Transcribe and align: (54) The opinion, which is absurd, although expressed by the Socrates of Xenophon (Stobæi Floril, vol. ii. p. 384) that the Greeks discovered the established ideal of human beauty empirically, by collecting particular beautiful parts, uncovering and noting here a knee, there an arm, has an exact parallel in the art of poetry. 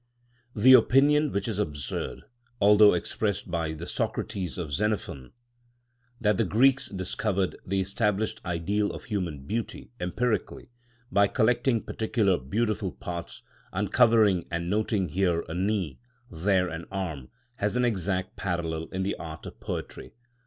(54) 0.55 0.63
The 0.63 0.73
opinion, 0.73 1.31
which 1.31 1.47
is 1.47 1.59
absurd, 1.59 2.23
although 2.59 2.95
expressed 2.95 3.51
by 3.51 3.73
the 3.73 3.85
Socrates 3.85 4.57
of 4.57 4.73
Xenophon 4.73 5.25
(Stobæi 5.25 5.27
Floril, 5.27 5.27
vol. 5.27 5.27
ii. 5.27 5.93
p. 5.93 6.23
384) 6.23 6.23
that 6.23 6.37
the 6.37 6.57
Greeks 6.57 6.87
discovered 6.89 7.55
the 7.67 7.81
established 7.81 8.41
ideal 8.43 8.91
of 8.93 9.03
human 9.03 9.43
beauty 9.45 9.91
empirically, 9.99 10.69
by 11.11 11.27
collecting 11.27 11.83
particular 11.83 12.39
beautiful 12.39 12.91
parts, 12.93 13.43
uncovering 13.71 14.47
and 14.49 14.71
noting 14.71 15.09
here 15.09 15.43
a 15.47 15.53
knee, 15.53 15.99
there 16.31 16.67
an 16.67 16.85
arm, 16.91 17.29
has 17.57 17.75
an 17.75 17.85
exact 17.85 18.35
parallel 18.35 18.85
in 18.87 19.03
the 19.03 19.13
art 19.17 19.45
of 19.45 19.59
poetry. 19.59 20.13